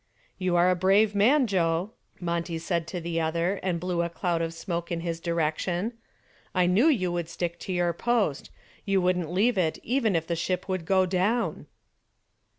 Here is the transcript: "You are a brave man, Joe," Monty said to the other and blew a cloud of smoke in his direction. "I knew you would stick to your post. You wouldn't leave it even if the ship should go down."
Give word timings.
"You 0.39 0.55
are 0.55 0.71
a 0.71 0.75
brave 0.75 1.13
man, 1.13 1.45
Joe," 1.45 1.91
Monty 2.19 2.57
said 2.57 2.87
to 2.87 2.99
the 2.99 3.21
other 3.21 3.59
and 3.61 3.79
blew 3.79 4.01
a 4.01 4.09
cloud 4.09 4.41
of 4.41 4.51
smoke 4.51 4.91
in 4.91 5.01
his 5.01 5.19
direction. 5.19 5.93
"I 6.55 6.65
knew 6.65 6.87
you 6.87 7.11
would 7.11 7.29
stick 7.29 7.59
to 7.59 7.71
your 7.71 7.93
post. 7.93 8.49
You 8.83 8.99
wouldn't 8.99 9.31
leave 9.31 9.59
it 9.59 9.77
even 9.83 10.15
if 10.15 10.25
the 10.25 10.35
ship 10.35 10.65
should 10.67 10.85
go 10.85 11.05
down." 11.05 11.67